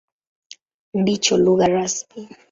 Ndicho 0.99 1.33
lugha 1.43 1.67
rasmi. 1.73 2.17